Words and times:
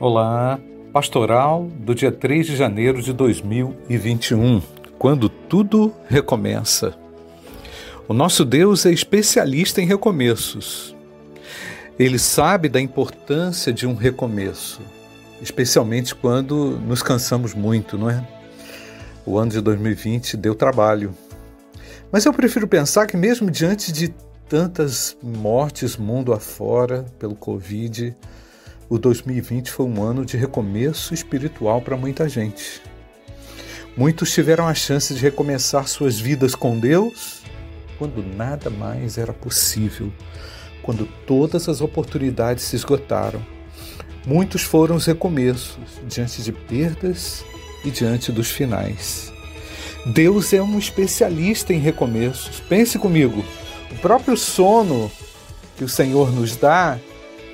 Olá, 0.00 0.58
pastoral 0.94 1.68
do 1.80 1.94
dia 1.94 2.10
3 2.10 2.46
de 2.46 2.56
janeiro 2.56 3.02
de 3.02 3.12
2021, 3.12 4.62
quando 4.98 5.28
tudo 5.28 5.94
recomeça. 6.08 6.94
O 8.08 8.14
nosso 8.14 8.42
Deus 8.42 8.86
é 8.86 8.90
especialista 8.90 9.78
em 9.78 9.84
recomeços. 9.84 10.96
Ele 11.98 12.18
sabe 12.18 12.70
da 12.70 12.80
importância 12.80 13.74
de 13.74 13.86
um 13.86 13.94
recomeço, 13.94 14.80
especialmente 15.42 16.14
quando 16.14 16.80
nos 16.80 17.02
cansamos 17.02 17.52
muito, 17.52 17.98
não 17.98 18.08
é? 18.08 18.26
O 19.26 19.36
ano 19.36 19.50
de 19.50 19.60
2020 19.60 20.34
deu 20.38 20.54
trabalho. 20.54 21.14
Mas 22.10 22.24
eu 22.24 22.32
prefiro 22.32 22.66
pensar 22.66 23.06
que, 23.06 23.18
mesmo 23.18 23.50
diante 23.50 23.92
de 23.92 24.14
tantas 24.48 25.14
mortes 25.22 25.98
mundo 25.98 26.32
afora 26.32 27.04
pelo 27.18 27.34
Covid, 27.34 28.16
o 28.90 28.98
2020 28.98 29.70
foi 29.70 29.86
um 29.86 30.02
ano 30.02 30.26
de 30.26 30.36
recomeço 30.36 31.14
espiritual 31.14 31.80
para 31.80 31.96
muita 31.96 32.28
gente. 32.28 32.82
Muitos 33.96 34.32
tiveram 34.32 34.66
a 34.66 34.74
chance 34.74 35.14
de 35.14 35.20
recomeçar 35.20 35.86
suas 35.86 36.18
vidas 36.18 36.56
com 36.56 36.76
Deus 36.76 37.40
quando 37.96 38.20
nada 38.20 38.68
mais 38.68 39.16
era 39.16 39.32
possível, 39.32 40.12
quando 40.82 41.06
todas 41.24 41.68
as 41.68 41.80
oportunidades 41.80 42.64
se 42.64 42.74
esgotaram. 42.74 43.40
Muitos 44.26 44.62
foram 44.62 44.96
os 44.96 45.06
recomeços 45.06 45.78
diante 46.08 46.42
de 46.42 46.50
perdas 46.50 47.44
e 47.84 47.90
diante 47.92 48.32
dos 48.32 48.50
finais. 48.50 49.32
Deus 50.06 50.52
é 50.52 50.60
um 50.60 50.78
especialista 50.78 51.72
em 51.72 51.78
recomeços. 51.78 52.58
Pense 52.58 52.98
comigo, 52.98 53.44
o 53.92 53.94
próprio 54.00 54.36
sono 54.36 55.12
que 55.76 55.84
o 55.84 55.88
Senhor 55.88 56.32
nos 56.32 56.56
dá 56.56 56.98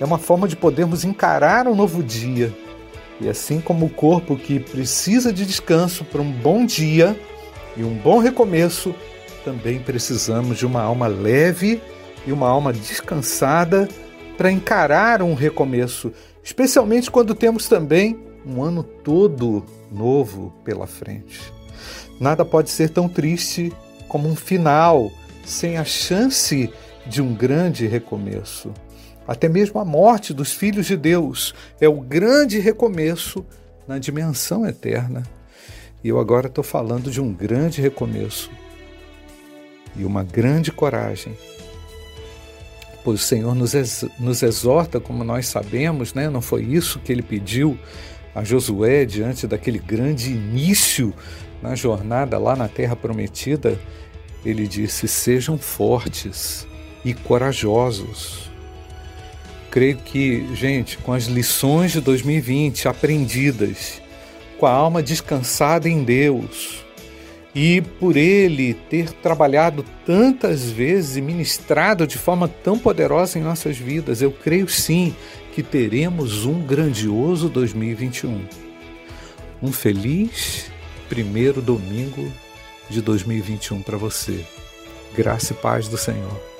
é 0.00 0.04
uma 0.04 0.18
forma 0.18 0.48
de 0.48 0.56
podermos 0.56 1.04
encarar 1.04 1.68
um 1.68 1.74
novo 1.76 2.02
dia. 2.02 2.52
E 3.20 3.28
assim 3.28 3.60
como 3.60 3.86
o 3.86 3.90
corpo 3.90 4.34
que 4.34 4.58
precisa 4.58 5.30
de 5.30 5.44
descanso 5.44 6.04
para 6.06 6.22
um 6.22 6.32
bom 6.32 6.64
dia 6.64 7.14
e 7.76 7.84
um 7.84 7.94
bom 7.94 8.18
recomeço, 8.18 8.94
também 9.44 9.78
precisamos 9.78 10.58
de 10.58 10.64
uma 10.64 10.80
alma 10.80 11.06
leve 11.06 11.82
e 12.26 12.32
uma 12.32 12.48
alma 12.48 12.72
descansada 12.72 13.86
para 14.38 14.50
encarar 14.50 15.22
um 15.22 15.34
recomeço, 15.34 16.12
especialmente 16.42 17.10
quando 17.10 17.34
temos 17.34 17.68
também 17.68 18.18
um 18.46 18.62
ano 18.62 18.82
todo 18.82 19.66
novo 19.92 20.54
pela 20.64 20.86
frente. 20.86 21.52
Nada 22.18 22.42
pode 22.42 22.70
ser 22.70 22.88
tão 22.88 23.06
triste 23.06 23.70
como 24.08 24.28
um 24.28 24.36
final 24.36 25.10
sem 25.44 25.76
a 25.76 25.84
chance 25.84 26.72
de 27.06 27.20
um 27.20 27.34
grande 27.34 27.86
recomeço. 27.86 28.72
Até 29.30 29.48
mesmo 29.48 29.78
a 29.78 29.84
morte 29.84 30.34
dos 30.34 30.50
filhos 30.50 30.86
de 30.86 30.96
Deus 30.96 31.54
é 31.80 31.88
o 31.88 32.00
grande 32.00 32.58
recomeço 32.58 33.46
na 33.86 33.96
dimensão 33.96 34.66
eterna. 34.66 35.22
E 36.02 36.08
eu 36.08 36.18
agora 36.18 36.48
estou 36.48 36.64
falando 36.64 37.12
de 37.12 37.20
um 37.20 37.32
grande 37.32 37.80
recomeço 37.80 38.50
e 39.94 40.04
uma 40.04 40.24
grande 40.24 40.72
coragem. 40.72 41.38
Pois 43.04 43.20
o 43.20 43.22
Senhor 43.22 43.54
nos, 43.54 43.72
ex 43.72 44.04
nos 44.18 44.42
exorta, 44.42 44.98
como 44.98 45.22
nós 45.22 45.46
sabemos, 45.46 46.12
né? 46.12 46.28
não 46.28 46.42
foi 46.42 46.64
isso 46.64 46.98
que 46.98 47.12
ele 47.12 47.22
pediu 47.22 47.78
a 48.34 48.42
Josué 48.42 49.04
diante 49.04 49.46
daquele 49.46 49.78
grande 49.78 50.32
início 50.32 51.14
na 51.62 51.76
jornada 51.76 52.36
lá 52.36 52.56
na 52.56 52.66
Terra 52.66 52.96
Prometida? 52.96 53.78
Ele 54.44 54.66
disse: 54.66 55.06
Sejam 55.06 55.56
fortes 55.56 56.66
e 57.04 57.14
corajosos 57.14 58.49
creio 59.70 59.96
que, 59.98 60.54
gente, 60.54 60.98
com 60.98 61.12
as 61.12 61.24
lições 61.24 61.92
de 61.92 62.00
2020 62.00 62.88
aprendidas, 62.88 64.02
com 64.58 64.66
a 64.66 64.72
alma 64.72 65.02
descansada 65.02 65.88
em 65.88 66.02
Deus, 66.02 66.84
e 67.54 67.80
por 67.80 68.16
Ele 68.16 68.74
ter 68.74 69.10
trabalhado 69.12 69.84
tantas 70.04 70.70
vezes 70.70 71.16
e 71.16 71.20
ministrado 71.20 72.06
de 72.06 72.18
forma 72.18 72.46
tão 72.46 72.78
poderosa 72.78 73.38
em 73.38 73.42
nossas 73.42 73.76
vidas, 73.76 74.22
eu 74.22 74.30
creio 74.30 74.68
sim 74.68 75.14
que 75.54 75.62
teremos 75.62 76.44
um 76.44 76.62
grandioso 76.62 77.48
2021. 77.48 78.44
Um 79.62 79.72
feliz 79.72 80.70
primeiro 81.08 81.60
domingo 81.60 82.32
de 82.88 83.00
2021 83.00 83.82
para 83.82 83.98
você. 83.98 84.44
Graça 85.16 85.52
e 85.52 85.56
paz 85.56 85.88
do 85.88 85.98
Senhor. 85.98 86.59